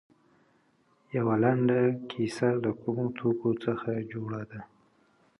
یوه 1.15 1.35
لنډه 1.43 1.81
کیسه 2.09 2.49
له 2.63 2.71
کومو 2.81 3.05
توکو 3.17 3.51
څخه 3.65 3.91
جوړه 4.11 4.41
ده. 4.49 4.61